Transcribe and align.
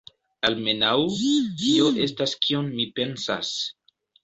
Almenaŭ, 0.47 0.93
tio 1.61 1.91
estas 2.07 2.35
kion 2.47 2.73
mi 2.81 2.89
pensas. 2.99 3.55